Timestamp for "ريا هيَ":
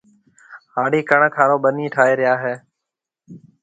2.19-2.53